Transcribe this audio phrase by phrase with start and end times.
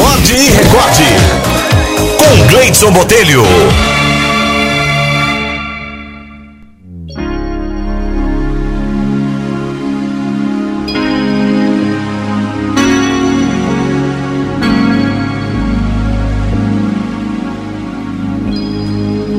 [0.00, 1.04] Acorde e recorde.
[2.16, 3.42] Com Gleidson Botelho.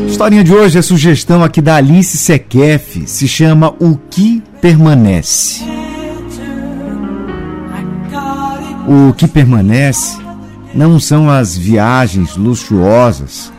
[0.04, 5.64] A historinha de hoje é sugestão aqui da Alice Sequef, se chama O que Permanece.
[8.88, 10.22] O que permanece
[10.74, 13.52] não são as viagens luxuosas,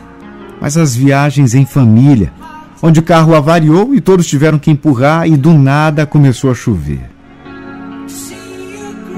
[0.59, 2.31] mas as viagens em família,
[2.81, 7.09] onde o carro avariou e todos tiveram que empurrar e do nada começou a chover.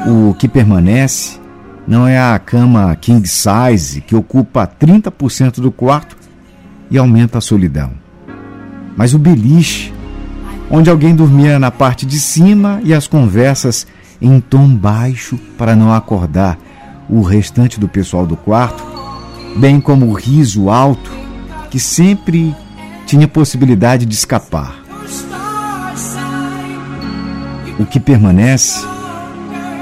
[0.07, 1.39] O que permanece
[1.87, 6.17] não é a cama king size que ocupa 30% do quarto
[6.91, 7.91] e aumenta a solidão,
[8.95, 9.93] mas o beliche,
[10.69, 13.87] onde alguém dormia na parte de cima e as conversas
[14.21, 16.57] em tom baixo para não acordar
[17.09, 18.83] o restante do pessoal do quarto,
[19.57, 21.11] bem como o riso alto
[21.69, 22.55] que sempre
[23.05, 24.75] tinha possibilidade de escapar.
[27.77, 28.85] O que permanece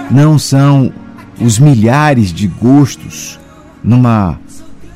[0.09, 0.91] não são
[1.39, 3.39] os milhares de gostos
[3.83, 4.39] numa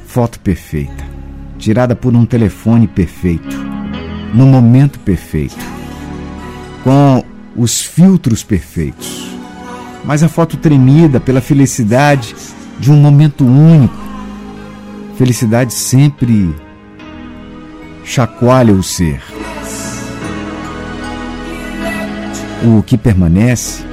[0.06, 1.06] foto perfeita,
[1.58, 3.56] tirada por um telefone perfeito,
[4.34, 5.64] no momento perfeito,
[6.84, 7.24] com
[7.56, 9.37] os filtros perfeitos,
[10.08, 12.34] mas a foto tremida pela felicidade
[12.80, 13.94] de um momento único.
[15.18, 16.56] Felicidade sempre
[18.06, 19.22] chacoalha o ser.
[22.66, 23.84] O que permanece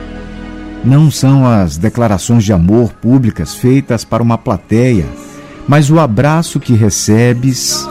[0.84, 5.06] não são as declarações de amor públicas feitas para uma plateia,
[5.66, 7.88] mas o abraço que recebes,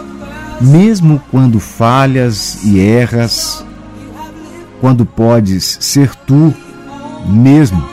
[0.61, 3.65] mesmo quando falhas e erras,
[4.79, 6.53] quando podes ser tu
[7.27, 7.92] mesmo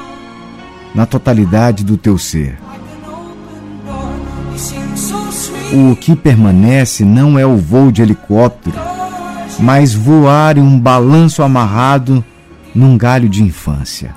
[0.95, 2.59] na totalidade do teu ser.
[5.73, 8.77] O que permanece não é o voo de helicóptero,
[9.59, 12.25] mas voar em um balanço amarrado
[12.75, 14.15] num galho de infância.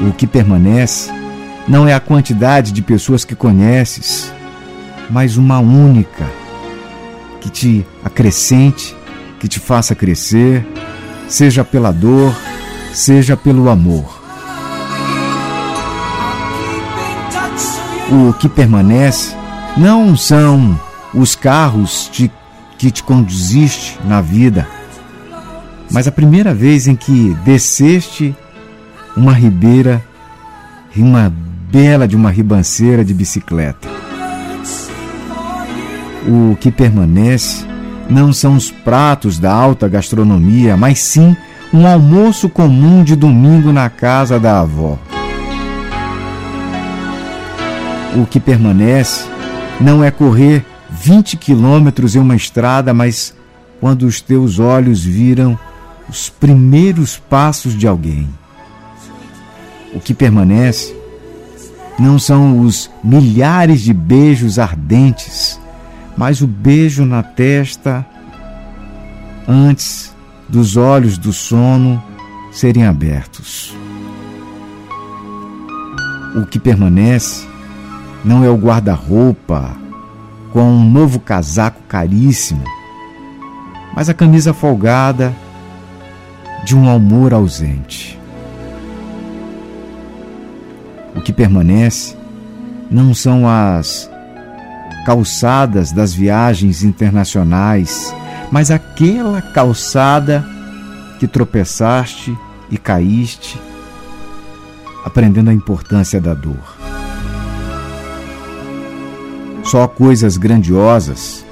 [0.00, 1.10] O que permanece
[1.66, 4.32] não é a quantidade de pessoas que conheces,
[5.10, 6.24] mas uma única
[7.40, 8.96] que te acrescente,
[9.40, 10.64] que te faça crescer,
[11.28, 12.34] seja pela dor,
[12.92, 14.18] seja pelo amor.
[18.10, 19.36] O que permanece
[19.76, 20.78] não são
[21.14, 22.30] os carros de,
[22.78, 24.66] que te conduziste na vida,
[25.90, 28.34] mas a primeira vez em que desceste
[29.16, 30.02] uma ribeira
[31.02, 31.32] uma
[31.70, 33.88] bela de uma ribanceira de bicicleta.
[36.26, 37.64] O que permanece
[38.08, 41.36] não são os pratos da alta gastronomia, mas sim
[41.72, 44.98] um almoço comum de domingo na casa da avó.
[48.16, 49.28] O que permanece
[49.80, 53.34] não é correr 20 quilômetros em uma estrada, mas
[53.80, 55.58] quando os teus olhos viram
[56.08, 58.28] os primeiros passos de alguém.
[59.94, 60.96] O que permanece
[61.98, 65.60] não são os milhares de beijos ardentes,
[66.16, 68.06] mas o beijo na testa
[69.46, 70.14] antes
[70.48, 72.02] dos olhos do sono
[72.50, 73.76] serem abertos.
[76.34, 77.46] O que permanece
[78.24, 79.76] não é o guarda-roupa
[80.52, 82.64] com um novo casaco caríssimo,
[83.94, 85.34] mas a camisa folgada
[86.64, 88.18] de um amor ausente.
[91.14, 92.16] O que permanece
[92.90, 94.10] não são as
[95.04, 98.14] calçadas das viagens internacionais
[98.50, 100.44] mas aquela calçada
[101.18, 102.36] que tropeçaste
[102.70, 103.60] e caíste,
[105.04, 106.76] aprendendo a importância da dor.
[109.64, 111.44] Só coisas grandiosas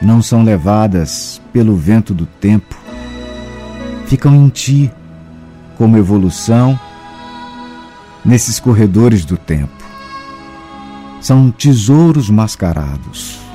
[0.00, 2.76] não são levadas pelo vento do tempo,
[4.06, 4.90] ficam em ti
[5.76, 6.78] como evolução
[8.24, 9.72] nesses corredores do tempo.
[11.20, 13.47] São tesouros mascarados